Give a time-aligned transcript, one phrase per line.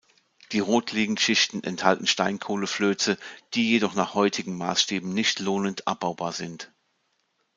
[0.51, 3.19] Die Rotliegend-Schichten enthalten Steinkohleflöze,
[3.53, 6.73] die jedoch nach heutigen Maßstäben nicht lohnend abbaubar sind.